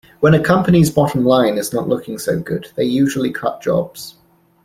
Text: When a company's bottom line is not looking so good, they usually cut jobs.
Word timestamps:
When 0.19 0.33
a 0.33 0.41
company's 0.41 0.89
bottom 0.89 1.23
line 1.23 1.59
is 1.59 1.73
not 1.73 1.87
looking 1.87 2.17
so 2.17 2.39
good, 2.39 2.71
they 2.75 2.85
usually 2.85 3.31
cut 3.31 3.61
jobs. 3.61 4.15